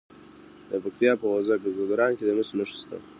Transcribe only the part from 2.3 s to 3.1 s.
مسو نښې شته.